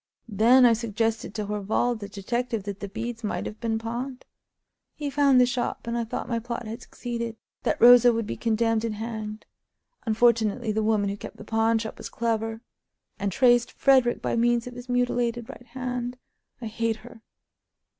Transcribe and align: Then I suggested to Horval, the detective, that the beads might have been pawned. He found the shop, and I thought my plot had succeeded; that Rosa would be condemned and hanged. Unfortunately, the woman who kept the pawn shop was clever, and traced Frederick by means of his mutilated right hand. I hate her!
Then 0.27 0.65
I 0.65 0.73
suggested 0.73 1.35
to 1.35 1.45
Horval, 1.45 1.93
the 1.99 2.09
detective, 2.09 2.63
that 2.63 2.79
the 2.79 2.89
beads 2.89 3.23
might 3.23 3.45
have 3.45 3.59
been 3.59 3.77
pawned. 3.77 4.25
He 4.95 5.11
found 5.11 5.39
the 5.39 5.45
shop, 5.45 5.85
and 5.85 5.95
I 5.95 6.05
thought 6.05 6.27
my 6.27 6.39
plot 6.39 6.65
had 6.65 6.81
succeeded; 6.81 7.37
that 7.61 7.79
Rosa 7.79 8.11
would 8.11 8.25
be 8.25 8.35
condemned 8.35 8.83
and 8.83 8.95
hanged. 8.95 9.45
Unfortunately, 10.07 10.71
the 10.71 10.81
woman 10.81 11.09
who 11.09 11.17
kept 11.17 11.37
the 11.37 11.43
pawn 11.45 11.77
shop 11.77 11.99
was 11.99 12.09
clever, 12.09 12.61
and 13.19 13.31
traced 13.31 13.71
Frederick 13.73 14.23
by 14.23 14.35
means 14.35 14.65
of 14.65 14.73
his 14.73 14.89
mutilated 14.89 15.47
right 15.49 15.67
hand. 15.67 16.17
I 16.61 16.65
hate 16.65 16.95
her! 17.05 17.21